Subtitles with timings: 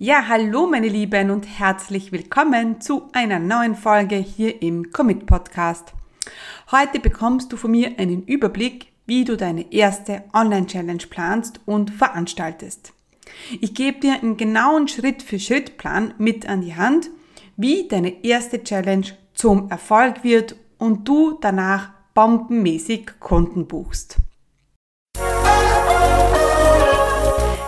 [0.00, 5.92] Ja, hallo meine Lieben und herzlich willkommen zu einer neuen Folge hier im Commit Podcast.
[6.70, 12.92] Heute bekommst du von mir einen Überblick, wie du deine erste Online-Challenge planst und veranstaltest.
[13.60, 17.10] Ich gebe dir einen genauen Schritt-für-Schritt-Plan mit an die Hand,
[17.56, 24.18] wie deine erste Challenge zum Erfolg wird und du danach bombenmäßig Kunden buchst.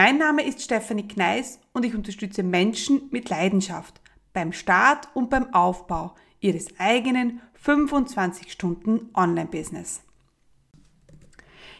[0.00, 4.00] Mein Name ist Stefanie Kneis und ich unterstütze Menschen mit Leidenschaft
[4.32, 10.02] beim Start und beim Aufbau ihres eigenen 25 Stunden Online-Business.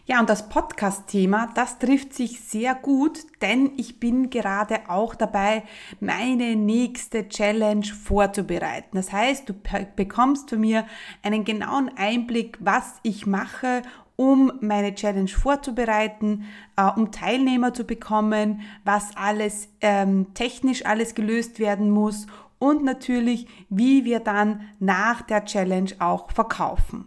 [0.04, 5.62] Ja, und das Podcast-Thema, das trifft sich sehr gut, denn ich bin gerade auch dabei,
[6.00, 8.96] meine nächste Challenge vorzubereiten.
[8.96, 9.54] Das heißt, du
[9.94, 10.88] bekommst von mir
[11.22, 13.82] einen genauen Einblick, was ich mache
[14.18, 16.44] um meine Challenge vorzubereiten,
[16.76, 22.26] äh, um Teilnehmer zu bekommen, was alles ähm, technisch alles gelöst werden muss
[22.58, 27.06] und natürlich, wie wir dann nach der Challenge auch verkaufen.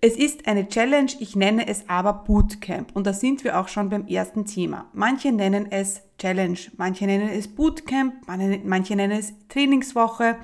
[0.00, 3.88] Es ist eine Challenge, ich nenne es aber Bootcamp und da sind wir auch schon
[3.88, 4.86] beim ersten Thema.
[4.92, 10.36] Manche nennen es Challenge, manche nennen es Bootcamp, manche nennen es Trainingswoche.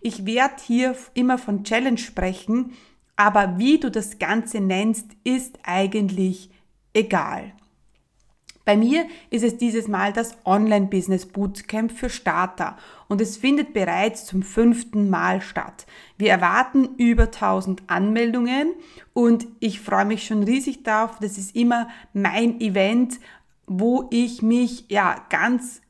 [0.00, 2.72] Ich werde hier immer von Challenge sprechen,
[3.18, 6.50] aber wie du das Ganze nennst, ist eigentlich
[6.94, 7.52] egal.
[8.64, 12.76] Bei mir ist es dieses Mal das Online-Business Bootcamp für Starter
[13.08, 15.86] und es findet bereits zum fünften Mal statt.
[16.16, 18.74] Wir erwarten über 1000 Anmeldungen
[19.14, 21.18] und ich freue mich schon riesig darauf.
[21.18, 23.18] Das ist immer mein Event,
[23.66, 25.80] wo ich mich ja ganz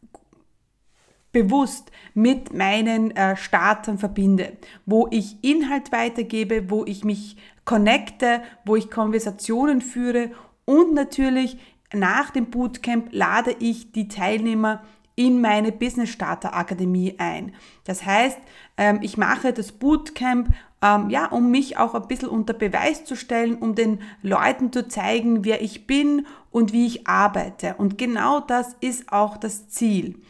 [1.32, 4.56] bewusst mit meinen äh, Startern verbinde,
[4.86, 10.30] wo ich Inhalt weitergebe, wo ich mich connecte, wo ich Konversationen führe
[10.64, 11.58] und natürlich
[11.92, 14.82] nach dem Bootcamp lade ich die Teilnehmer
[15.16, 17.54] in meine Business Starter Akademie ein.
[17.84, 18.38] Das heißt,
[18.76, 23.16] ähm, ich mache das Bootcamp, ähm, ja, um mich auch ein bisschen unter Beweis zu
[23.16, 27.74] stellen, um den Leuten zu zeigen, wer ich bin und wie ich arbeite.
[27.78, 30.20] Und genau das ist auch das Ziel.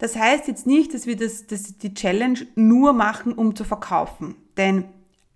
[0.00, 4.34] Das heißt jetzt nicht, dass wir das, das die Challenge nur machen, um zu verkaufen.
[4.56, 4.86] Denn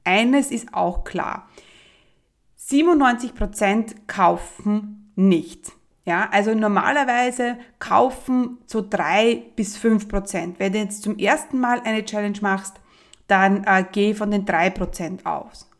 [0.04, 1.48] eines ist auch klar.
[2.58, 5.72] 97% kaufen nicht.
[6.06, 10.58] Ja, also normalerweise kaufen so drei bis fünf Prozent.
[10.58, 12.80] Wenn du jetzt zum ersten Mal eine Challenge machst,
[13.26, 15.70] dann äh, geh von den drei Prozent aus.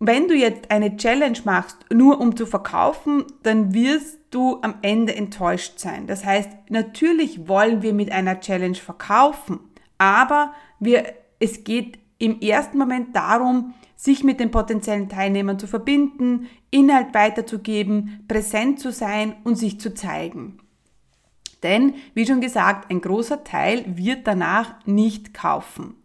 [0.00, 5.14] Wenn du jetzt eine Challenge machst, nur um zu verkaufen, dann wirst du am Ende
[5.14, 6.06] enttäuscht sein.
[6.06, 9.60] Das heißt, natürlich wollen wir mit einer Challenge verkaufen,
[9.98, 16.48] aber wir, es geht im ersten Moment darum, sich mit den potenziellen Teilnehmern zu verbinden,
[16.70, 20.58] Inhalt weiterzugeben, präsent zu sein und sich zu zeigen.
[21.62, 25.96] Denn, wie schon gesagt, ein großer Teil wird danach nicht kaufen.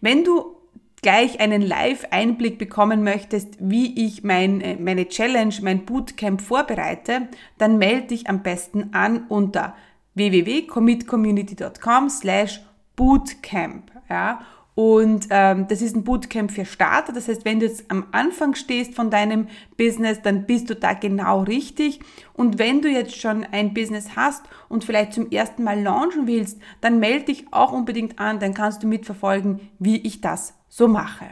[0.00, 0.56] Wenn du
[1.04, 7.28] gleich einen Live-Einblick bekommen möchtest, wie ich mein, äh, meine Challenge, mein Bootcamp vorbereite,
[7.58, 9.76] dann melde dich am besten an unter
[10.14, 12.62] www.commitcommunity.com slash
[12.96, 13.92] bootcamp.
[14.08, 14.46] Ja?
[14.74, 17.12] Und ähm, das ist ein Bootcamp für Starter.
[17.12, 20.94] Das heißt, wenn du jetzt am Anfang stehst von deinem Business, dann bist du da
[20.94, 22.00] genau richtig.
[22.32, 26.58] Und wenn du jetzt schon ein Business hast und vielleicht zum ersten Mal launchen willst,
[26.80, 28.40] dann melde dich auch unbedingt an.
[28.40, 31.26] Dann kannst du mitverfolgen, wie ich das so mache.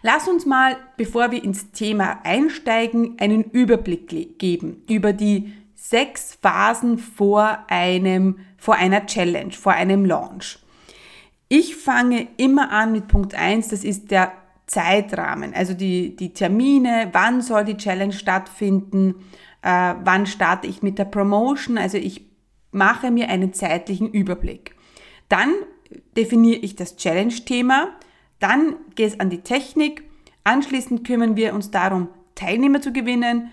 [0.00, 6.96] Lass uns mal, bevor wir ins Thema einsteigen, einen Überblick geben über die sechs Phasen
[6.96, 10.58] vor einem, vor einer Challenge, vor einem Launch.
[11.48, 14.32] Ich fange immer an mit Punkt 1, das ist der
[14.66, 19.16] Zeitrahmen, also die, die Termine, wann soll die Challenge stattfinden,
[19.60, 22.22] äh, wann starte ich mit der Promotion, also ich
[22.72, 24.74] mache mir einen zeitlichen Überblick.
[25.28, 25.52] Dann
[26.16, 27.88] definiere ich das Challenge-Thema,
[28.38, 30.02] dann geht es an die Technik,
[30.44, 33.50] anschließend kümmern wir uns darum, Teilnehmer zu gewinnen,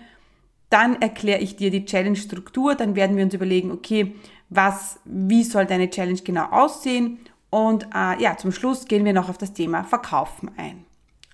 [0.70, 4.14] dann erkläre ich dir die Challenge-Struktur, dann werden wir uns überlegen, okay,
[4.50, 7.18] was, wie soll deine Challenge genau aussehen?
[7.50, 10.84] Und äh, ja, zum Schluss gehen wir noch auf das Thema Verkaufen ein.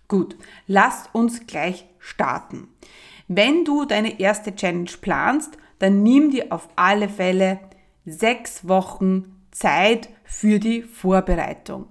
[0.08, 0.36] Gut,
[0.66, 2.68] lasst uns gleich starten.
[3.28, 7.60] Wenn du deine erste Challenge planst, dann nimm dir auf alle Fälle
[8.04, 11.86] sechs Wochen Zeit für die Vorbereitung.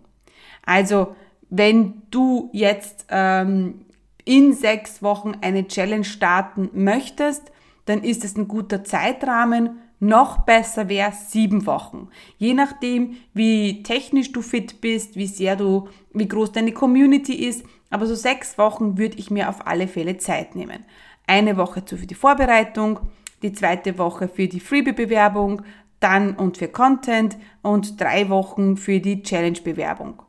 [0.66, 1.16] Also,
[1.50, 3.86] wenn du jetzt ähm,
[4.24, 7.52] in sechs Wochen eine Challenge starten möchtest,
[7.86, 9.80] dann ist es ein guter Zeitrahmen.
[10.00, 12.08] Noch besser wäre sieben Wochen.
[12.38, 17.66] Je nachdem, wie technisch du fit bist, wie sehr du, wie groß deine Community ist.
[17.90, 20.86] Aber so sechs Wochen würde ich mir auf alle Fälle Zeit nehmen.
[21.28, 23.02] Eine Woche für die Vorbereitung,
[23.42, 25.64] die zweite Woche für die Freebie-Bewerbung,
[26.00, 30.22] dann und für Content und drei Wochen für die Challenge-Bewerbung.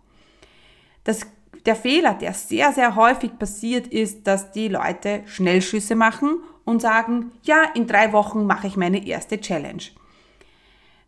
[1.67, 7.32] Der Fehler, der sehr, sehr häufig passiert, ist, dass die Leute Schnellschüsse machen und sagen,
[7.43, 9.82] ja, in drei Wochen mache ich meine erste Challenge.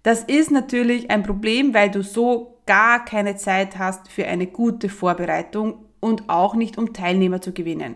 [0.02, 4.88] Das ist natürlich ein Problem, weil du so gar keine Zeit hast für eine gute
[4.88, 7.94] Vorbereitung und auch nicht, um Teilnehmer zu gewinnen.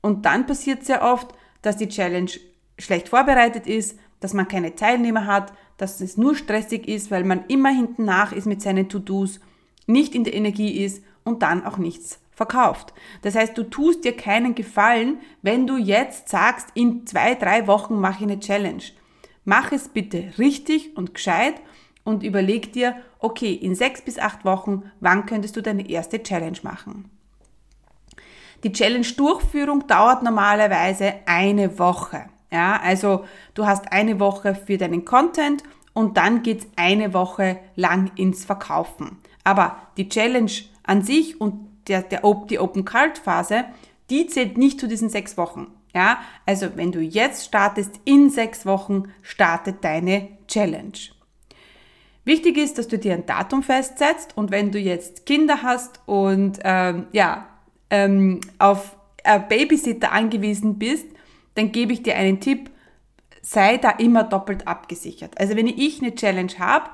[0.00, 1.28] Und dann passiert sehr oft,
[1.62, 2.30] dass die Challenge
[2.78, 7.44] schlecht vorbereitet ist, dass man keine Teilnehmer hat, dass es nur stressig ist, weil man
[7.48, 9.40] immer hinten nach ist mit seinen To-Dos,
[9.86, 12.92] nicht in der Energie ist und dann auch nichts verkauft.
[13.22, 17.98] Das heißt, du tust dir keinen Gefallen, wenn du jetzt sagst, in zwei, drei Wochen
[17.98, 18.82] mache ich eine Challenge.
[19.44, 21.54] Mach es bitte richtig und gescheit
[22.04, 26.58] und überleg dir, okay, in sechs bis acht Wochen, wann könntest du deine erste Challenge
[26.62, 27.10] machen?
[28.64, 32.26] Die Challenge-Durchführung dauert normalerweise eine Woche.
[32.50, 35.62] Ja, also du hast eine Woche für deinen Content
[35.92, 39.18] und dann geht's eine Woche lang ins Verkaufen.
[39.44, 40.52] Aber die Challenge
[40.84, 43.64] an sich und der, der, die Open Card Phase,
[44.10, 45.68] die zählt nicht zu diesen sechs Wochen.
[45.94, 50.92] Ja, also wenn du jetzt startest, in sechs Wochen startet deine Challenge.
[52.24, 56.58] Wichtig ist, dass du dir ein Datum festsetzt und wenn du jetzt Kinder hast und
[56.64, 57.46] ähm, ja
[57.88, 58.96] ähm, auf
[59.48, 61.06] Babysitter angewiesen bist,
[61.56, 62.70] dann gebe ich dir einen Tipp:
[63.42, 65.38] Sei da immer doppelt abgesichert.
[65.38, 66.90] Also wenn ich eine Challenge habe,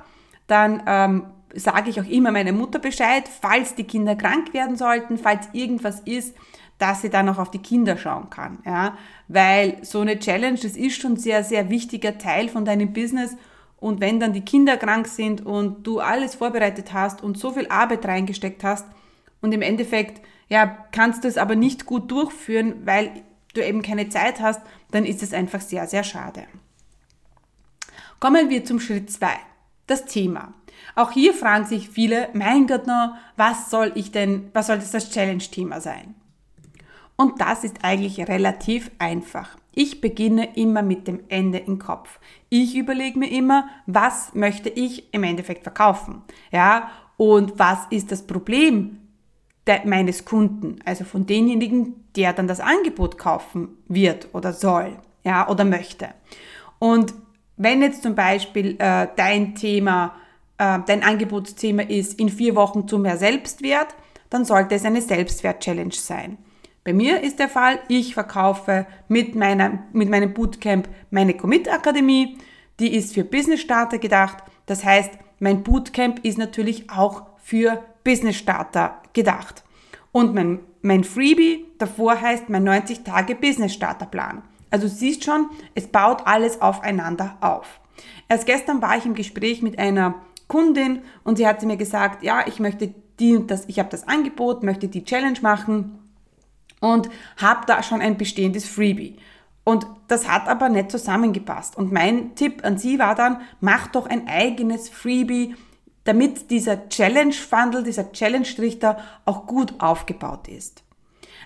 [0.47, 5.19] dann ähm, sage ich auch immer meiner Mutter Bescheid, falls die Kinder krank werden sollten,
[5.19, 6.35] falls irgendwas ist,
[6.79, 8.59] dass sie dann auch auf die Kinder schauen kann.
[8.64, 8.97] Ja?
[9.29, 13.37] Weil so eine Challenge, das ist schon sehr, sehr wichtiger Teil von deinem Business.
[13.79, 17.69] Und wenn dann die Kinder krank sind und du alles vorbereitet hast und so viel
[17.69, 18.87] Arbeit reingesteckt hast
[19.41, 23.11] und im Endeffekt, ja, kannst du es aber nicht gut durchführen, weil
[23.52, 24.60] du eben keine Zeit hast,
[24.90, 26.44] dann ist es einfach sehr, sehr schade.
[28.20, 29.37] Kommen wir zum Schritt zwei
[29.87, 30.54] das Thema.
[30.94, 34.90] Auch hier fragen sich viele, mein Gott, no, was soll ich denn, was soll das,
[34.90, 36.14] das Challenge-Thema sein?
[37.16, 39.56] Und das ist eigentlich relativ einfach.
[39.75, 42.19] Ich beginne immer mit dem Ende im Kopf.
[42.48, 46.22] Ich überlege mir immer, was möchte ich im Endeffekt verkaufen?
[46.50, 48.98] Ja, und was ist das Problem
[49.84, 50.76] meines Kunden?
[50.84, 56.09] Also von denjenigen, der dann das Angebot kaufen wird oder soll, ja, oder möchte.
[56.79, 57.14] Und
[57.56, 60.17] wenn jetzt zum Beispiel äh, dein Thema,
[60.59, 63.94] äh, dein Angebotsthema ist, in vier Wochen zu mehr Selbstwert,
[64.31, 66.38] dann sollte es eine Selbstwert-Challenge sein.
[66.85, 72.38] Bei mir ist der Fall, ich verkaufe mit, meiner, mit meinem Bootcamp meine Commit-Akademie.
[72.81, 74.38] Die ist für Business-Starter gedacht.
[74.67, 79.62] Das heißt, mein Bootcamp ist natürlich auch für Business-Starter gedacht.
[80.11, 84.43] Und mein, mein Freebie davor heißt mein 90-Tage-Business-Starter-Plan.
[84.70, 87.81] Also siehst schon, es baut alles aufeinander auf.
[88.29, 90.15] Erst gestern war ich im Gespräch mit einer
[90.48, 94.08] Kundin und sie hat mir gesagt, ja, ich möchte die und das, ich habe das
[94.08, 95.98] Angebot, möchte die Challenge machen
[96.81, 99.17] und habe da schon ein bestehendes Freebie.
[99.65, 101.77] Und das hat aber nicht zusammengepasst.
[101.77, 105.55] Und mein Tipp an sie war dann, mach doch ein eigenes Freebie,
[106.05, 110.82] damit dieser Challenge-Funnel, dieser Challenge-Trichter auch gut aufgebaut ist.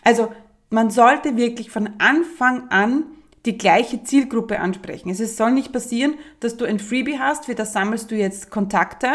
[0.07, 0.33] Also
[0.71, 3.07] man sollte wirklich von Anfang an
[3.45, 5.11] die gleiche Zielgruppe ansprechen.
[5.11, 9.09] Es soll nicht passieren, dass du ein Freebie hast, für das sammelst du jetzt Kontakte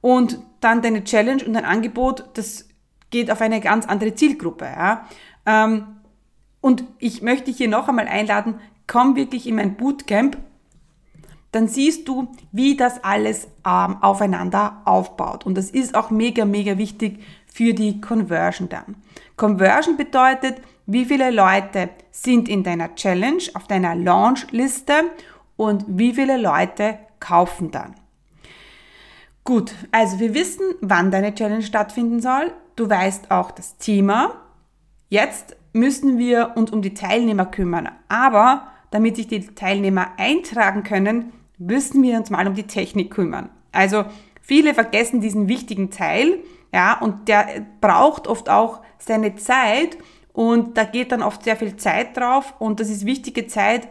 [0.00, 2.68] und dann deine Challenge und dein Angebot, das
[3.10, 4.64] geht auf eine ganz andere Zielgruppe.
[4.64, 5.06] Ja?
[5.46, 5.86] Ähm,
[6.60, 8.56] und ich möchte dich hier noch einmal einladen,
[8.88, 10.38] komm wirklich in mein Bootcamp,
[11.52, 15.46] dann siehst du, wie das alles ähm, aufeinander aufbaut.
[15.46, 17.20] Und das ist auch mega, mega wichtig
[17.52, 18.96] für die Conversion dann.
[19.36, 24.94] Conversion bedeutet, wie viele Leute sind in deiner Challenge, auf deiner Launch-Liste
[25.56, 27.94] und wie viele Leute kaufen dann.
[29.44, 32.52] Gut, also wir wissen, wann deine Challenge stattfinden soll.
[32.76, 34.34] Du weißt auch das Thema.
[35.08, 37.88] Jetzt müssen wir uns um die Teilnehmer kümmern.
[38.08, 43.48] Aber damit sich die Teilnehmer eintragen können, müssen wir uns mal um die Technik kümmern.
[43.72, 44.04] Also
[44.40, 46.38] viele vergessen diesen wichtigen Teil,
[46.72, 49.98] ja, und der braucht oft auch seine Zeit
[50.32, 53.88] und da geht dann oft sehr viel Zeit drauf und das ist wichtige Zeit,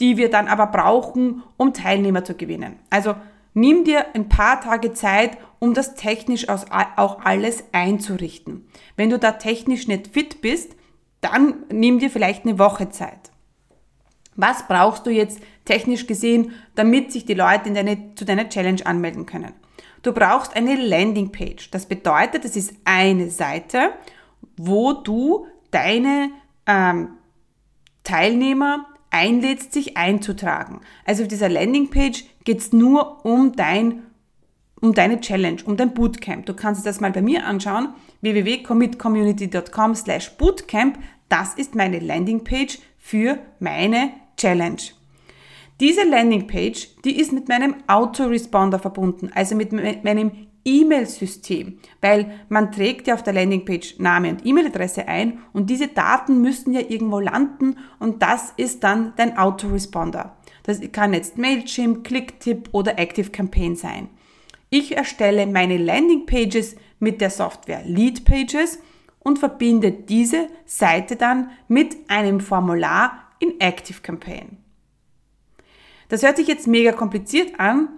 [0.00, 2.78] die wir dann aber brauchen, um Teilnehmer zu gewinnen.
[2.90, 3.14] Also
[3.52, 8.66] nimm dir ein paar Tage Zeit, um das technisch auch alles einzurichten.
[8.96, 10.74] Wenn du da technisch nicht fit bist,
[11.20, 13.30] dann nimm dir vielleicht eine Woche Zeit.
[14.36, 18.84] Was brauchst du jetzt technisch gesehen, damit sich die Leute in deine, zu deiner Challenge
[18.84, 19.52] anmelden können?
[20.04, 21.70] Du brauchst eine Landingpage.
[21.70, 23.94] Das bedeutet, es ist eine Seite,
[24.56, 26.30] wo du deine
[26.66, 27.08] ähm,
[28.04, 30.82] Teilnehmer einlädst, sich einzutragen.
[31.06, 34.02] Also auf dieser Landingpage geht es nur um dein
[34.80, 36.44] um deine Challenge, um dein Bootcamp.
[36.44, 40.98] Du kannst das mal bei mir anschauen, www.commitcommunity.com slash bootcamp.
[41.30, 44.82] Das ist meine Landingpage für meine Challenge.
[45.80, 50.30] Diese Landingpage, die ist mit meinem Autoresponder verbunden, also mit meinem
[50.64, 56.40] E-Mail-System, weil man trägt ja auf der Landingpage Name und E-Mail-Adresse ein und diese Daten
[56.40, 60.36] müssen ja irgendwo landen und das ist dann dein Autoresponder.
[60.62, 64.08] Das kann jetzt Mailchimp, Clicktip oder ActiveCampaign sein.
[64.70, 68.78] Ich erstelle meine Landingpages mit der Software Leadpages
[69.18, 74.63] und verbinde diese Seite dann mit einem Formular in ActiveCampaign.
[76.14, 77.88] Das hört sich jetzt mega kompliziert an,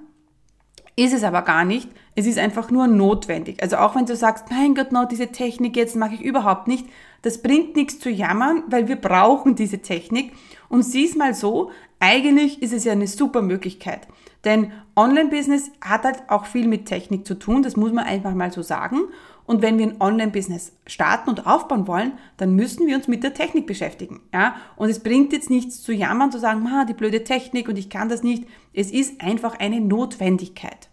[0.97, 1.91] ist es aber gar nicht.
[2.15, 3.63] Es ist einfach nur notwendig.
[3.63, 6.87] Also auch wenn du sagst, mein Gott, no, diese Technik jetzt mache ich überhaupt nicht,
[7.21, 10.33] das bringt nichts zu jammern, weil wir brauchen diese Technik.
[10.71, 14.09] Und sieh's mal so, eigentlich ist es ja eine super Möglichkeit.
[14.47, 18.51] Denn Online-Business hat halt auch viel mit Technik zu tun, das muss man einfach mal
[18.51, 19.01] so sagen.
[19.47, 23.35] Und wenn wir ein Online-Business starten und aufbauen wollen, dann müssen wir uns mit der
[23.35, 24.21] Technik beschäftigen.
[24.35, 24.57] Ja?
[24.77, 28.09] Und es bringt jetzt nichts zu jammern, zu sagen, die blöde Technik und ich kann
[28.09, 28.45] das nicht.
[28.73, 30.89] Es ist einfach eine Notwendigkeit.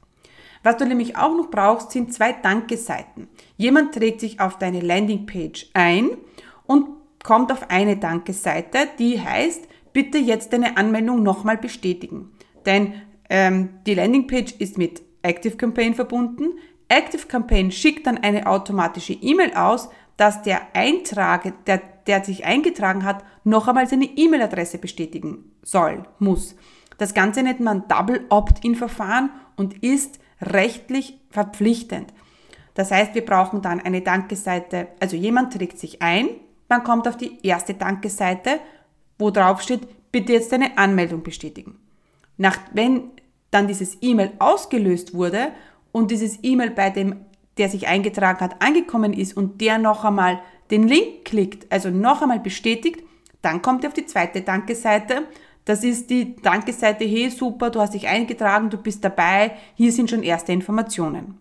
[0.61, 3.27] Was du nämlich auch noch brauchst, sind zwei Danke-Seiten.
[3.57, 6.11] Jemand trägt sich auf deine Landingpage ein
[6.65, 6.87] und
[7.23, 12.31] kommt auf eine Danke-Seite, die heißt, bitte jetzt deine Anmeldung nochmal bestätigen.
[12.65, 12.93] Denn
[13.29, 16.53] ähm, die Landingpage ist mit ActiveCampaign verbunden.
[16.93, 23.23] ActiveCampaign schickt dann eine automatische E-Mail aus, dass der Eintrag, der, der sich eingetragen hat,
[23.43, 26.55] noch einmal seine E-Mail-Adresse bestätigen soll, muss.
[26.97, 32.13] Das Ganze nennt man Double Opt-in-Verfahren und ist rechtlich verpflichtend.
[32.75, 36.27] Das heißt, wir brauchen dann eine Dankeseite, also jemand trägt sich ein,
[36.67, 38.59] dann kommt auf die erste Dankeseite,
[39.19, 41.77] wo drauf steht, bitte jetzt deine Anmeldung bestätigen.
[42.37, 43.11] Nach, wenn
[43.51, 45.51] dann dieses E-Mail ausgelöst wurde
[45.93, 47.15] und dieses E-Mail bei dem,
[47.57, 52.21] der sich eingetragen hat, angekommen ist und der noch einmal den Link klickt, also noch
[52.21, 53.01] einmal bestätigt,
[53.41, 55.27] dann kommt er auf die zweite Danke-Seite.
[55.65, 60.09] Das ist die Danke-Seite, hey super, du hast dich eingetragen, du bist dabei, hier sind
[60.09, 61.37] schon erste Informationen.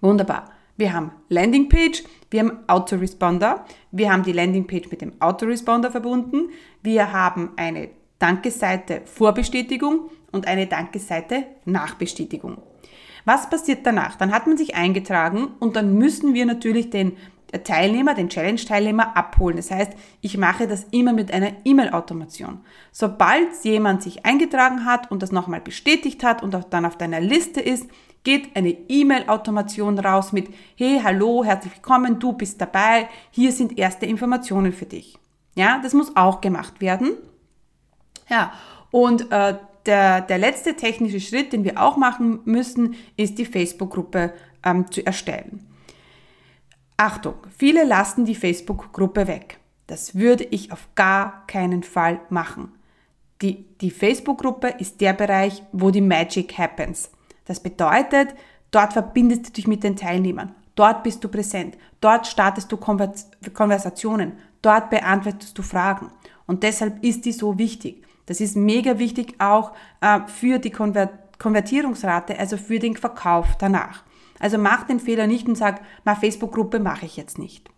[0.00, 0.50] Wunderbar.
[0.76, 6.50] Wir haben Landingpage, wir haben Autoresponder, wir haben die Landingpage mit dem Autoresponder verbunden,
[6.82, 12.62] wir haben eine Danke-Seite Vorbestätigung und eine Danke-Seite Nachbestätigung.
[13.28, 14.16] Was passiert danach?
[14.16, 17.14] Dann hat man sich eingetragen und dann müssen wir natürlich den
[17.62, 19.58] Teilnehmer, den Challenge-Teilnehmer abholen.
[19.58, 19.92] Das heißt,
[20.22, 22.60] ich mache das immer mit einer E-Mail-Automation.
[22.90, 27.20] Sobald jemand sich eingetragen hat und das nochmal bestätigt hat und auch dann auf deiner
[27.20, 27.90] Liste ist,
[28.24, 34.06] geht eine E-Mail-Automation raus mit, hey, hallo, herzlich willkommen, du bist dabei, hier sind erste
[34.06, 35.18] Informationen für dich.
[35.54, 37.10] Ja, das muss auch gemacht werden.
[38.30, 38.54] Ja,
[38.90, 39.56] und äh,
[39.88, 44.32] der, der letzte technische Schritt, den wir auch machen müssen, ist die Facebook-Gruppe
[44.64, 45.66] ähm, zu erstellen.
[46.96, 49.58] Achtung, viele lassen die Facebook-Gruppe weg.
[49.86, 52.72] Das würde ich auf gar keinen Fall machen.
[53.40, 57.10] Die, die Facebook-Gruppe ist der Bereich, wo die Magic happens.
[57.46, 58.34] Das bedeutet,
[58.70, 60.54] dort verbindest du dich mit den Teilnehmern.
[60.74, 61.78] Dort bist du präsent.
[62.00, 64.32] Dort startest du Konversationen.
[64.60, 66.10] Dort beantwortest du Fragen.
[66.46, 68.04] Und deshalb ist die so wichtig.
[68.28, 74.02] Das ist mega wichtig auch äh, für die Konvert Konvertierungsrate, also für den Verkauf danach.
[74.40, 77.70] Also mach den Fehler nicht und sag, ma Facebook-Gruppe mache ich jetzt nicht.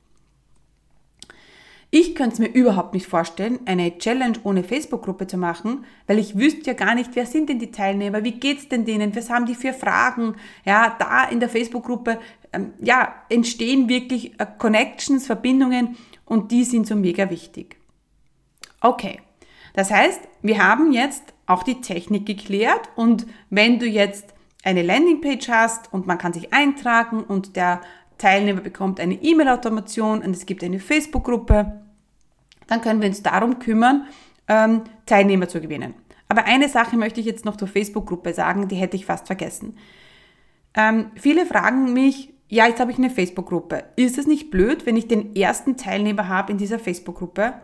[1.91, 6.39] Ich könnte es mir überhaupt nicht vorstellen, eine Challenge ohne Facebook-Gruppe zu machen, weil ich
[6.39, 9.45] wüsste ja gar nicht, wer sind denn die Teilnehmer, wie geht's denn denen, was haben
[9.45, 10.37] die für Fragen.
[10.65, 12.19] Ja, da in der Facebook-Gruppe,
[12.53, 17.77] ähm, ja, entstehen wirklich äh, Connections, Verbindungen und die sind so mega wichtig.
[18.81, 19.21] Okay,
[19.81, 25.49] das heißt, wir haben jetzt auch die Technik geklärt und wenn du jetzt eine Landingpage
[25.49, 27.81] hast und man kann sich eintragen und der
[28.19, 31.81] Teilnehmer bekommt eine E-Mail-Automation und es gibt eine Facebook-Gruppe,
[32.67, 34.07] dann können wir uns darum kümmern,
[34.49, 35.95] ähm, Teilnehmer zu gewinnen.
[36.29, 39.79] Aber eine Sache möchte ich jetzt noch zur Facebook-Gruppe sagen, die hätte ich fast vergessen.
[40.75, 43.85] Ähm, viele fragen mich, ja, jetzt habe ich eine Facebook-Gruppe.
[43.97, 47.55] Ist es nicht blöd, wenn ich den ersten Teilnehmer habe in dieser Facebook-Gruppe?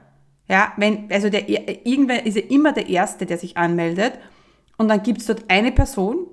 [0.48, 4.18] Ja, wenn, also der, irgendwer ist ja immer der Erste, der sich anmeldet.
[4.76, 6.26] Und dann gibt es dort eine Person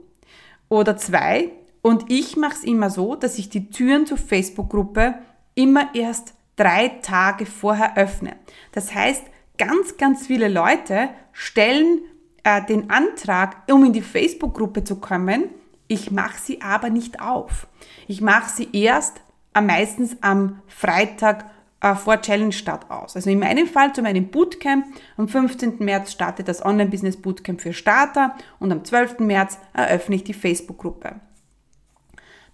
[0.69, 1.51] oder zwei.
[1.81, 5.15] Und ich mache es immer so, dass ich die Türen zur Facebook-Gruppe
[5.55, 8.35] immer erst drei Tage vorher öffne.
[8.71, 9.23] Das heißt,
[9.57, 12.01] ganz, ganz viele Leute stellen
[12.43, 15.49] äh, den Antrag, um in die Facebook-Gruppe zu kommen.
[15.87, 17.67] Ich mache sie aber nicht auf.
[18.07, 19.21] Ich mache sie erst
[19.53, 21.45] am meistens am Freitag
[21.83, 23.15] äh, vor Challenge Start aus.
[23.15, 24.85] Also in meinem Fall zu meinem Bootcamp.
[25.17, 25.75] Am 15.
[25.79, 29.19] März startet das Online-Business Bootcamp für Starter und am 12.
[29.19, 31.15] März eröffne ich die Facebook-Gruppe.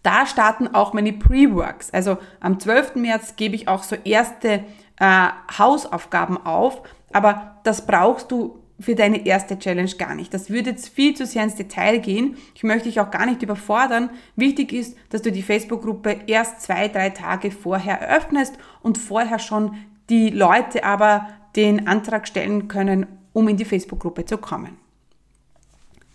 [0.02, 1.92] Da starten auch meine Pre-Works.
[1.92, 2.96] Also am 12.
[2.96, 4.64] März gebe ich auch so erste
[5.00, 6.82] äh, Hausaufgaben auf,
[7.14, 10.34] aber das brauchst du für deine erste Challenge gar nicht.
[10.34, 12.38] Das würde jetzt viel zu sehr ins Detail gehen.
[12.56, 14.10] Ich möchte dich auch gar nicht überfordern.
[14.36, 19.76] Wichtig ist, dass du die Facebook-Gruppe erst zwei, drei Tage vorher eröffnest und vorher schon
[20.10, 24.78] die Leute aber den Antrag stellen können, um in die Facebook-Gruppe zu kommen.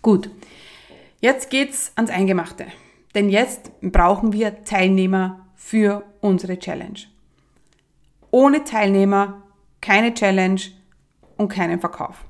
[0.01, 0.29] Gut,
[1.21, 2.65] jetzt geht's ans Eingemachte.
[3.13, 6.99] Denn jetzt brauchen wir Teilnehmer für unsere Challenge.
[8.29, 9.41] Ohne Teilnehmer
[9.79, 10.59] keine Challenge
[11.37, 12.25] und keinen Verkauf.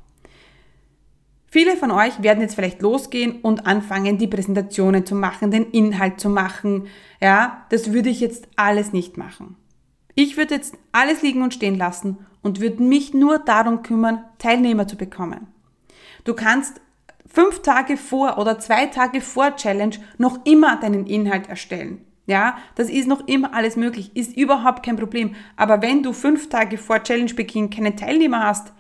[1.55, 6.19] Viele von euch werden jetzt vielleicht losgehen und anfangen, die Präsentationen zu machen, den Inhalt
[6.19, 6.87] zu machen.
[7.21, 9.55] Ja, das würde ich jetzt alles nicht machen.
[10.15, 14.85] Ich würde jetzt alles liegen und stehen lassen und würde mich nur darum kümmern, Teilnehmer
[14.85, 15.47] zu bekommen.
[16.25, 16.81] Du kannst
[17.25, 22.01] fünf Tage vor oder zwei Tage vor Challenge noch immer deinen Inhalt erstellen.
[22.25, 25.35] Ja, das ist noch immer alles möglich, ist überhaupt kein Problem.
[25.55, 28.73] Aber wenn du fünf Tage vor Challenge-Beginn keine Teilnehmer hast,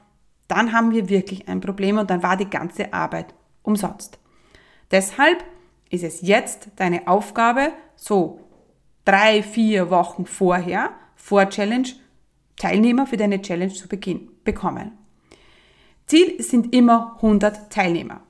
[0.47, 3.33] dann haben wir wirklich ein Problem und dann war die ganze Arbeit
[3.63, 4.19] umsonst.
[4.91, 5.43] Deshalb
[5.89, 8.39] ist es jetzt deine Aufgabe, so
[9.05, 11.87] drei, vier Wochen vorher, vor Challenge,
[12.57, 14.91] Teilnehmer für deine Challenge zu Beginn bekommen.
[16.05, 18.21] Ziel sind immer 100 Teilnehmer.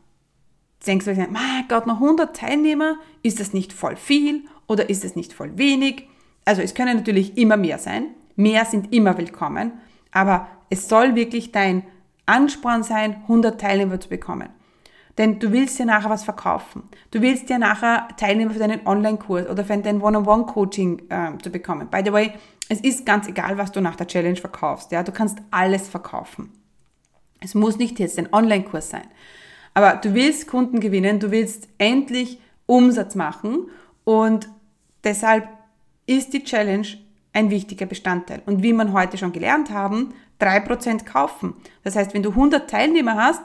[0.76, 5.04] Jetzt denkst du, mein Gott, noch 100 Teilnehmer, ist das nicht voll viel oder ist
[5.04, 6.08] es nicht voll wenig?
[6.46, 8.12] Also es können natürlich immer mehr sein.
[8.36, 9.74] Mehr sind immer willkommen.
[10.12, 11.84] Aber es soll wirklich dein
[12.26, 14.50] Ansporn sein, 100 Teilnehmer zu bekommen.
[15.18, 16.84] Denn du willst ja nachher was verkaufen.
[17.12, 21.90] Du willst ja nachher Teilnehmer für deinen Online-Kurs oder für dein One-on-One-Coaching äh, zu bekommen.
[21.90, 22.34] By the way,
[22.68, 24.92] es ist ganz egal, was du nach der Challenge verkaufst.
[24.92, 25.04] Ja?
[25.04, 26.52] Du kannst alles verkaufen.
[27.40, 29.08] Es muss nicht jetzt ein Online-Kurs sein.
[29.74, 33.70] Aber du willst Kunden gewinnen, du willst endlich Umsatz machen
[34.04, 34.50] und
[35.04, 35.48] deshalb
[36.08, 36.88] ist die Challenge
[37.36, 38.42] ein wichtiger Bestandteil.
[38.46, 41.54] Und wie man heute schon gelernt haben, 3% kaufen.
[41.84, 43.42] Das heißt, wenn du 100 Teilnehmer hast,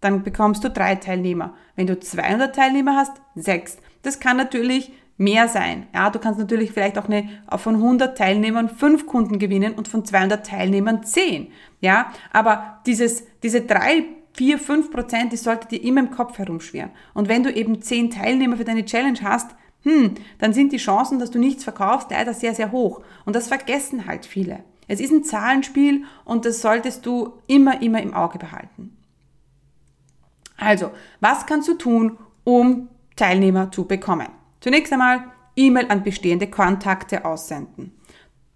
[0.00, 1.54] dann bekommst du drei Teilnehmer.
[1.76, 3.78] Wenn du 200 Teilnehmer hast, sechs.
[4.02, 5.86] Das kann natürlich mehr sein.
[5.94, 10.04] Ja, du kannst natürlich vielleicht auch eine, von 100 Teilnehmern fünf Kunden gewinnen und von
[10.04, 11.48] 200 Teilnehmern zehn.
[11.80, 16.90] Ja, aber dieses, diese drei, vier, fünf Prozent, die sollte dir immer im Kopf herumschwirren.
[17.14, 19.54] Und wenn du eben zehn Teilnehmer für deine Challenge hast,
[19.84, 23.02] hm, dann sind die Chancen, dass du nichts verkaufst, leider sehr, sehr hoch.
[23.24, 24.64] Und das vergessen halt viele.
[24.88, 28.96] Es ist ein Zahlenspiel und das solltest du immer, immer im Auge behalten.
[30.56, 34.28] Also, was kannst du tun, um Teilnehmer zu bekommen?
[34.60, 35.24] Zunächst einmal
[35.56, 37.92] E-Mail an bestehende Kontakte aussenden.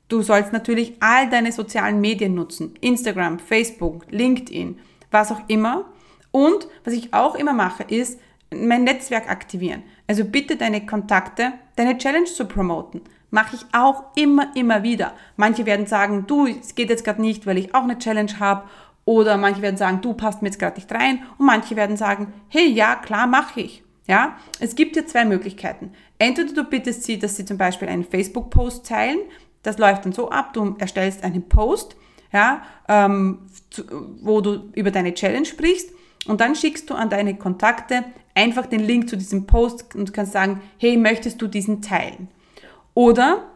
[0.09, 2.75] Du sollst natürlich all deine sozialen Medien nutzen.
[2.81, 4.79] Instagram, Facebook, LinkedIn,
[5.11, 5.85] was auch immer.
[6.31, 8.19] Und was ich auch immer mache, ist
[8.55, 9.83] mein Netzwerk aktivieren.
[10.09, 13.03] Also bitte deine Kontakte, deine Challenge zu promoten.
[13.31, 15.12] Mache ich auch immer, immer wieder.
[15.37, 18.64] Manche werden sagen, du, es geht jetzt gerade nicht, weil ich auch eine Challenge habe.
[19.05, 21.23] Oder manche werden sagen, du passt mir jetzt gerade nicht rein.
[21.37, 23.83] Und manche werden sagen, hey, ja, klar, mache ich.
[24.07, 25.92] Ja, es gibt hier zwei Möglichkeiten.
[26.18, 29.18] Entweder du bittest sie, dass sie zum Beispiel einen Facebook-Post teilen.
[29.62, 31.97] Das läuft dann so ab, du erstellst einen Post,
[32.33, 33.40] ja, ähm,
[34.23, 35.90] wo du über deine Challenge sprichst.
[36.27, 38.05] Und dann schickst du an deine Kontakte
[38.38, 42.29] einfach den Link zu diesem Post und kannst sagen, hey, möchtest du diesen teilen?
[42.94, 43.51] Oder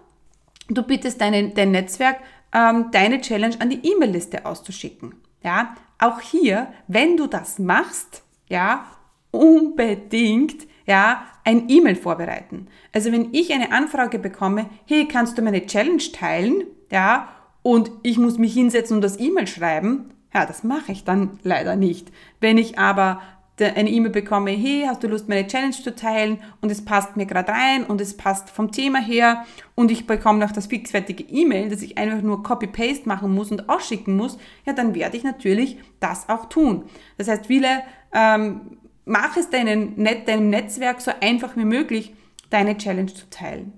[0.69, 2.19] du bittest dein, dein Netzwerk,
[2.53, 5.15] ähm, deine Challenge an die E-Mail-Liste auszuschicken.
[5.45, 8.85] Ja, auch hier, wenn du das machst, ja,
[9.31, 12.67] unbedingt, ja, ein E-Mail vorbereiten.
[12.93, 17.29] Also wenn ich eine Anfrage bekomme, hey, kannst du meine Challenge teilen, ja,
[17.63, 21.77] und ich muss mich hinsetzen und das E-Mail schreiben, ja, das mache ich dann leider
[21.77, 22.11] nicht.
[22.41, 23.21] Wenn ich aber
[23.61, 27.27] eine E-Mail bekomme, hey, hast du Lust, meine Challenge zu teilen und es passt mir
[27.27, 31.69] gerade rein und es passt vom Thema her und ich bekomme noch das fixfertige E-Mail,
[31.69, 35.79] dass ich einfach nur Copy-Paste machen muss und ausschicken muss, ja, dann werde ich natürlich
[36.01, 36.85] das auch tun.
[37.19, 37.83] Das heißt, viele,
[38.15, 42.15] ähm, mach es deinem, Net, deinem Netzwerk so einfach wie möglich,
[42.51, 43.73] deine Challenge zu teilen.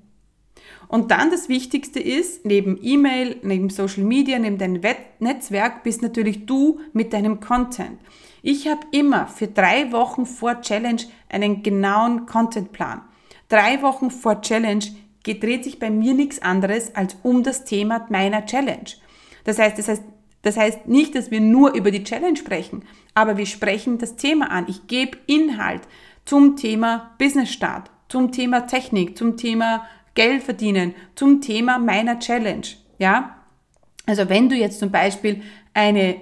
[0.89, 4.81] Und dann das Wichtigste ist, neben E-Mail, neben Social Media, neben deinem
[5.19, 7.99] Netzwerk, bist natürlich du mit deinem Content.
[8.47, 13.01] Ich habe immer für drei Wochen vor Challenge einen genauen Contentplan.
[13.49, 14.85] Drei Wochen vor Challenge
[15.25, 18.85] dreht sich bei mir nichts anderes als um das Thema meiner Challenge.
[19.45, 20.03] Das heißt, das heißt,
[20.43, 24.51] das heißt nicht, dass wir nur über die Challenge sprechen, aber wir sprechen das Thema
[24.51, 24.67] an.
[24.69, 25.81] Ich gebe Inhalt
[26.27, 32.67] zum Thema Business Start, zum Thema Technik, zum Thema Geld verdienen, zum Thema meiner Challenge.
[32.99, 33.39] Ja?
[34.05, 35.41] Also wenn du jetzt zum Beispiel
[35.73, 36.17] eine,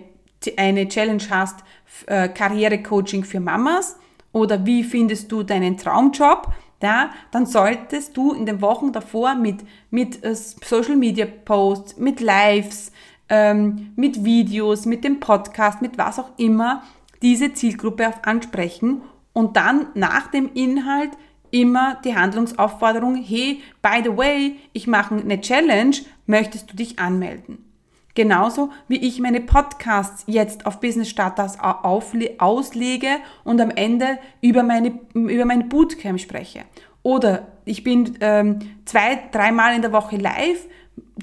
[0.56, 1.64] eine Challenge hast,
[2.06, 3.96] äh, Karrierecoaching für Mamas
[4.32, 6.52] oder wie findest du deinen Traumjob,
[6.82, 12.20] ja, dann solltest du in den Wochen davor mit, mit äh, Social Media Posts, mit
[12.20, 12.90] Lives,
[13.28, 16.82] ähm, mit Videos, mit dem Podcast, mit was auch immer
[17.22, 19.02] diese Zielgruppe auf ansprechen
[19.32, 21.10] und dann nach dem Inhalt
[21.52, 25.94] immer die Handlungsaufforderung, hey, by the way, ich mache eine Challenge,
[26.26, 27.71] möchtest du dich anmelden?
[28.14, 33.08] Genauso wie ich meine Podcasts jetzt auf Business Starters auslege
[33.44, 36.64] und am Ende über, meine, über mein Bootcamp spreche.
[37.02, 40.66] Oder ich bin ähm, zwei, dreimal in der Woche live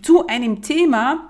[0.01, 1.29] zu einem Thema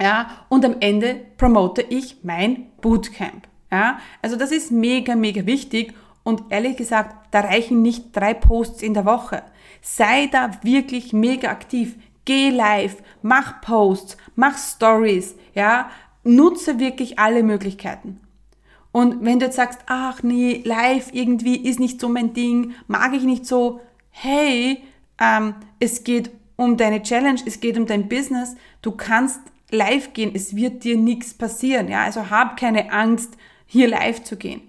[0.00, 3.46] ja, und am Ende promote ich mein Bootcamp.
[3.70, 3.98] Ja.
[4.20, 8.94] Also das ist mega, mega wichtig und ehrlich gesagt, da reichen nicht drei Posts in
[8.94, 9.42] der Woche.
[9.80, 11.96] Sei da wirklich mega aktiv.
[12.24, 15.90] Geh live, mach Posts, mach Stories, ja.
[16.24, 18.20] Nutze wirklich alle Möglichkeiten.
[18.92, 23.14] Und wenn du jetzt sagst, ach nee, live irgendwie ist nicht so mein Ding, mag
[23.14, 23.80] ich nicht so,
[24.10, 24.82] hey,
[25.18, 30.32] ähm, es geht um deine Challenge, es geht um dein Business, du kannst live gehen,
[30.34, 34.60] es wird dir nichts passieren, ja, also hab keine Angst, hier live zu gehen.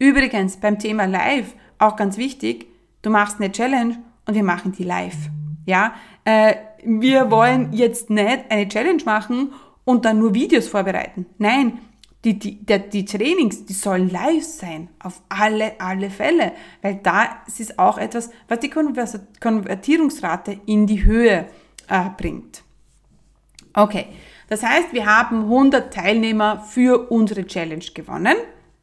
[0.00, 2.66] Übrigens, beim Thema live, auch ganz wichtig,
[3.02, 5.16] du machst eine Challenge und wir machen die live.
[5.64, 5.94] Ja,
[6.24, 9.52] äh, wir wollen jetzt nicht eine Challenge machen
[9.84, 11.26] und dann nur Videos vorbereiten.
[11.38, 11.78] Nein,
[12.24, 17.42] die, die, der, die Trainings, die sollen live sein, auf alle, alle Fälle, weil da
[17.46, 21.46] ist auch etwas, was die Konvertierungsrate in die Höhe
[21.88, 22.62] äh, bringt.
[23.72, 24.06] Okay,
[24.48, 28.36] das heißt, wir haben 100 Teilnehmer für unsere Challenge gewonnen.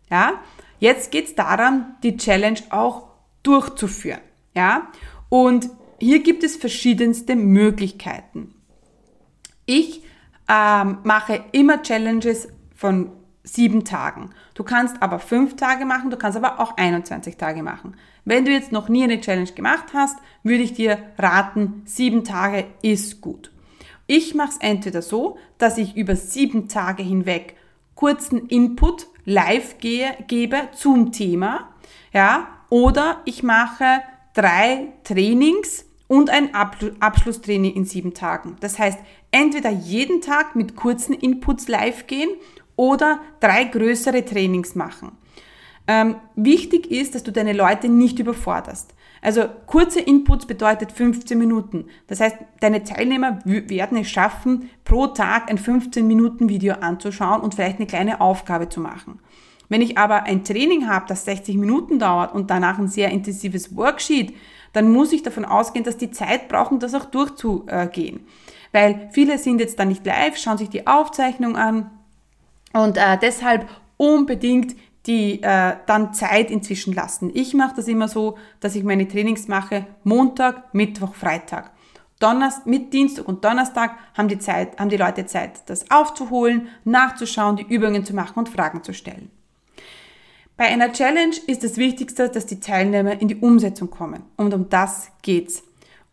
[0.09, 0.39] Ja,
[0.79, 3.07] Jetzt geht es daran, die Challenge auch
[3.43, 4.21] durchzuführen.
[4.53, 4.87] Ja?
[5.29, 8.53] Und hier gibt es verschiedenste Möglichkeiten.
[9.65, 10.03] Ich
[10.47, 13.11] ähm, mache immer Challenges von
[13.43, 14.31] sieben Tagen.
[14.53, 17.95] Du kannst aber fünf Tage machen, du kannst aber auch 21 Tage machen.
[18.25, 22.65] Wenn du jetzt noch nie eine Challenge gemacht hast, würde ich dir raten, sieben Tage
[22.81, 23.51] ist gut.
[24.07, 27.55] Ich mache es entweder so, dass ich über sieben Tage hinweg
[27.95, 31.69] kurzen Input live gehe, gebe zum Thema,
[32.13, 34.01] ja, oder ich mache
[34.33, 38.57] drei Trainings und ein Abschlusstraining in sieben Tagen.
[38.59, 38.99] Das heißt,
[39.31, 42.29] entweder jeden Tag mit kurzen Inputs live gehen
[42.75, 45.13] oder drei größere Trainings machen.
[45.87, 48.95] Ähm, wichtig ist, dass du deine Leute nicht überforderst.
[49.21, 51.85] Also kurze Inputs bedeutet 15 Minuten.
[52.07, 57.55] Das heißt, deine Teilnehmer werden es schaffen, pro Tag ein 15 Minuten Video anzuschauen und
[57.55, 59.19] vielleicht eine kleine Aufgabe zu machen.
[59.67, 63.75] Wenn ich aber ein Training habe, das 60 Minuten dauert und danach ein sehr intensives
[63.75, 64.35] Worksheet,
[64.75, 68.27] dann muss ich davon ausgehen, dass die Zeit brauchen, das auch durchzugehen.
[68.73, 71.91] Weil viele sind jetzt dann nicht live, schauen sich die Aufzeichnung an
[72.73, 74.75] und äh, deshalb unbedingt
[75.07, 77.31] die äh, dann Zeit inzwischen lassen.
[77.33, 81.71] Ich mache das immer so, dass ich meine Trainings mache Montag, Mittwoch, Freitag.
[82.19, 87.55] Donnerstag, mit Dienstag und Donnerstag haben die, Zeit, haben die Leute Zeit, das aufzuholen, nachzuschauen,
[87.57, 89.31] die Übungen zu machen und Fragen zu stellen.
[90.57, 94.23] Bei einer Challenge ist das Wichtigste, dass die Teilnehmer in die Umsetzung kommen.
[94.37, 95.63] Und um das geht's.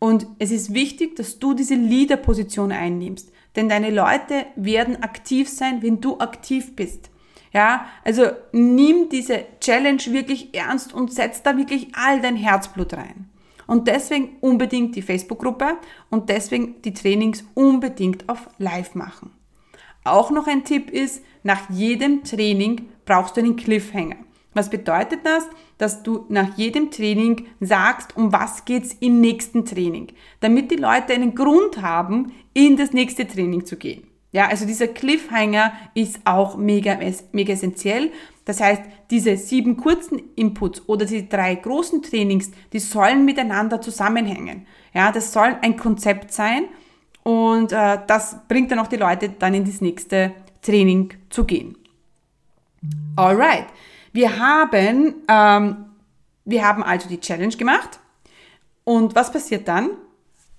[0.00, 3.30] Und es ist wichtig, dass du diese Leader-Position einnimmst.
[3.54, 7.10] Denn deine Leute werden aktiv sein, wenn du aktiv bist.
[7.52, 13.28] Ja, also nimm diese Challenge wirklich ernst und setz da wirklich all dein Herzblut rein.
[13.68, 15.76] Und deswegen unbedingt die Facebook-Gruppe
[16.10, 19.30] und deswegen die Trainings unbedingt auf Live machen.
[20.02, 24.16] Auch noch ein Tipp ist, nach jedem Training brauchst du einen Cliffhanger.
[24.54, 25.44] Was bedeutet das?
[25.78, 30.08] Dass du nach jedem Training sagst, um was geht's im nächsten Training,
[30.40, 34.06] damit die Leute einen Grund haben, in das nächste Training zu gehen.
[34.32, 36.98] Ja, also dieser Cliffhanger ist auch mega,
[37.32, 38.10] mega essentiell.
[38.46, 44.66] Das heißt, diese sieben kurzen Inputs oder die drei großen Trainings, die sollen miteinander zusammenhängen.
[44.94, 46.64] Ja, das soll ein Konzept sein
[47.22, 51.76] und äh, das bringt dann auch die Leute dann in das nächste Training zu gehen.
[53.16, 53.66] Alright,
[54.12, 55.84] wir haben, ähm,
[56.44, 58.00] wir haben also die Challenge gemacht
[58.84, 59.90] und was passiert dann?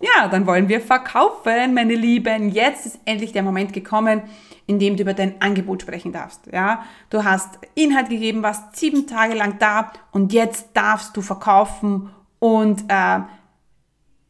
[0.01, 2.49] Ja, dann wollen wir verkaufen, meine Lieben.
[2.49, 4.23] Jetzt ist endlich der Moment gekommen,
[4.65, 6.47] in dem du über dein Angebot sprechen darfst.
[6.51, 12.09] Ja, du hast Inhalt gegeben, warst sieben Tage lang da und jetzt darfst du verkaufen
[12.39, 13.19] und äh,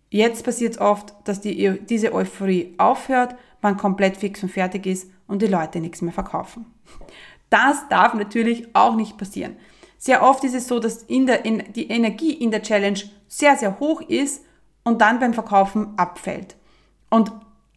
[0.09, 5.09] jetzt passiert es oft, dass die, diese Euphorie aufhört, man komplett fix und fertig ist
[5.27, 6.65] und die Leute nichts mehr verkaufen.
[7.53, 9.57] Das darf natürlich auch nicht passieren.
[9.99, 13.55] Sehr oft ist es so, dass in der, in, die Energie in der Challenge sehr,
[13.57, 14.43] sehr hoch ist
[14.83, 16.55] und dann beim Verkaufen abfällt.
[17.11, 17.31] Und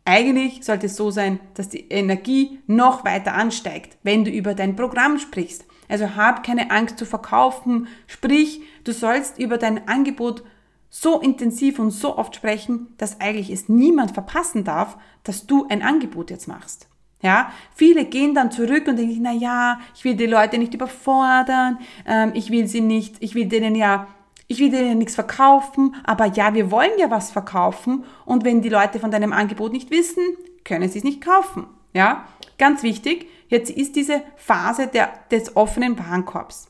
[0.06, 4.76] eigentlich sollte es so sein, dass die Energie noch weiter ansteigt, wenn du über dein
[4.76, 5.66] Programm sprichst.
[5.88, 10.42] Also hab keine Angst zu verkaufen, sprich, du sollst über dein Angebot
[10.88, 15.82] so intensiv und so oft sprechen, dass eigentlich es niemand verpassen darf, dass du ein
[15.82, 16.88] Angebot jetzt machst.
[17.22, 21.78] Ja, viele gehen dann zurück und denken, na ja, ich will die Leute nicht überfordern,
[22.06, 24.06] ähm, ich will sie nicht, ich will denen ja
[24.48, 28.68] ich will ja nichts verkaufen, aber ja, wir wollen ja was verkaufen und wenn die
[28.68, 30.22] Leute von deinem Angebot nicht wissen,
[30.64, 31.66] können sie es nicht kaufen.
[31.92, 32.26] Ja,
[32.58, 36.68] ganz wichtig, jetzt ist diese Phase der, des offenen Warenkorbs.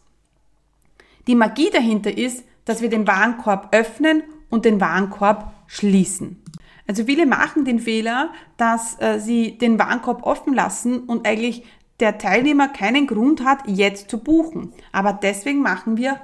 [1.26, 6.42] Die Magie dahinter ist, dass wir den Warenkorb öffnen und den Warenkorb schließen.
[6.86, 11.64] Also viele machen den Fehler, dass äh, sie den Warenkorb offen lassen und eigentlich
[12.00, 14.72] der Teilnehmer keinen Grund hat, jetzt zu buchen.
[14.92, 16.20] Aber deswegen machen wir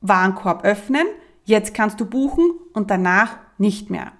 [0.00, 1.06] Warenkorb öffnen,
[1.44, 4.12] jetzt kannst du buchen und danach nicht mehr.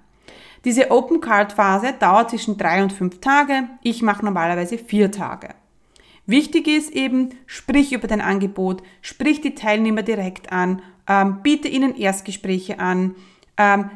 [0.65, 3.69] Diese Open Card Phase dauert zwischen drei und fünf Tage.
[3.81, 5.49] Ich mache normalerweise vier Tage.
[6.25, 11.95] Wichtig ist eben, sprich über dein Angebot, sprich die Teilnehmer direkt an, ähm, biete ihnen
[11.95, 13.15] Erstgespräche an,
[13.57, 13.89] ähm,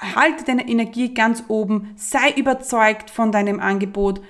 [0.00, 4.20] halte deine Energie ganz oben, sei überzeugt von deinem Angebot,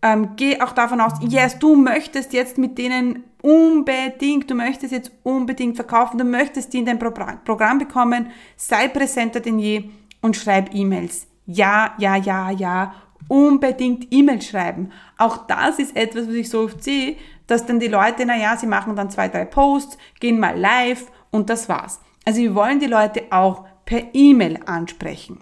[0.00, 5.10] ähm, geh auch davon aus, yes, du möchtest jetzt mit denen unbedingt, du möchtest jetzt
[5.22, 7.10] unbedingt verkaufen, du möchtest die in dein Pro
[7.44, 11.26] Programm bekommen, sei präsenter denn je und schreib E-Mails.
[11.46, 12.94] Ja, ja, ja, ja,
[13.28, 14.90] unbedingt E-Mails schreiben.
[15.16, 18.66] Auch das ist etwas, was ich so oft sehe, dass dann die Leute, naja, sie
[18.66, 22.00] machen dann zwei, drei Posts, gehen mal live und das war's.
[22.24, 25.40] Also wir wollen die Leute auch per E-Mail ansprechen.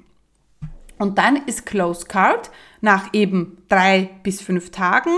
[0.98, 5.10] Und dann ist Close Card nach eben drei bis fünf Tagen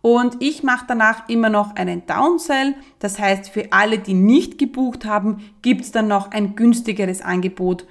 [0.00, 2.74] und ich mache danach immer noch einen Downsell.
[2.98, 7.84] Das heißt, für alle, die nicht gebucht haben, gibt's dann noch ein günstigeres Angebot,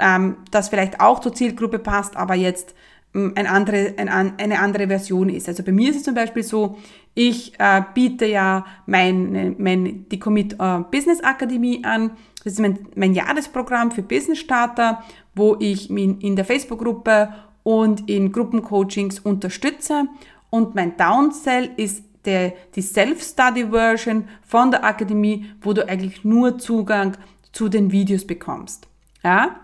[0.00, 2.74] ähm, das vielleicht auch zur Zielgruppe passt, aber jetzt
[3.14, 4.08] ähm, ein andere, ein,
[4.40, 5.48] eine andere Version ist.
[5.48, 6.78] Also bei mir ist es zum Beispiel so,
[7.14, 12.12] ich äh, biete ja mein, mein, die Commit äh, Business Akademie an.
[12.42, 15.02] Das ist mein, mein Jahresprogramm für Business Starter,
[15.34, 20.06] wo ich in, in der Facebook-Gruppe und in Gruppencoachings unterstütze.
[20.50, 27.16] Und mein Downsell ist der, die Self-Study-Version von der Akademie, wo du eigentlich nur Zugang
[27.52, 28.88] zu den Videos bekommst.
[29.22, 29.60] Ja?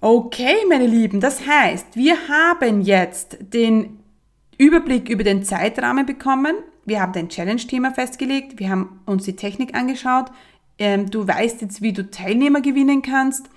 [0.00, 4.03] Okay, meine Lieben, das heißt, wir haben jetzt den
[4.58, 6.56] Überblick über den Zeitrahmen bekommen.
[6.84, 8.58] Wir haben dein Challenge-Thema festgelegt.
[8.58, 10.30] Wir haben uns die Technik angeschaut.
[10.78, 13.48] Ähm, du weißt jetzt, wie du Teilnehmer gewinnen kannst.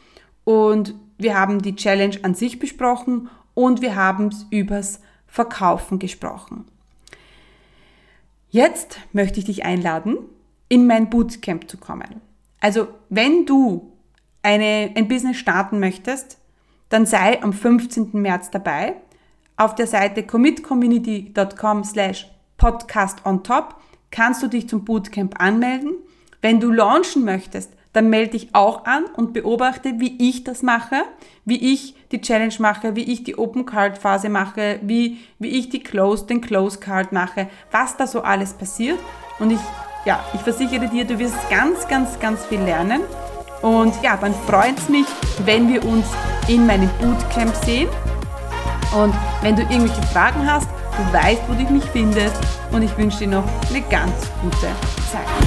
[0.44, 6.66] Und wir haben die Challenge an sich besprochen und wir haben es übers Verkaufen gesprochen.
[8.50, 10.18] Jetzt möchte ich dich einladen,
[10.70, 12.22] in mein Bootcamp zu kommen.
[12.60, 13.92] Also, wenn du
[14.42, 16.38] eine, ein Business starten möchtest,
[16.90, 18.12] dann sei am 15.
[18.14, 18.96] März dabei.
[19.60, 23.76] Auf der Seite commitcommunity.com slash podcast on top
[24.12, 25.96] kannst du dich zum Bootcamp anmelden.
[26.43, 30.98] Wenn du launchen möchtest, dann melde dich auch an und beobachte, wie ich das mache,
[31.46, 35.70] wie ich die Challenge mache, wie ich die Open Card Phase mache, wie, wie ich
[35.70, 39.00] die Close, den Close Card mache, was da so alles passiert.
[39.39, 39.60] Und ich,
[40.06, 43.02] ja, ich versichere dir, du wirst ganz, ganz, ganz viel lernen.
[43.63, 45.08] Und ja, dann freut es mich,
[45.46, 46.06] wenn wir uns
[46.48, 47.89] in meinem Bootcamp sehen.
[48.95, 52.36] Und wenn du irgendwelche Fragen hast, du weißt, wo du mich findest.
[52.71, 54.67] Und ich wünsche dir noch eine ganz gute
[55.12, 55.47] Zeit.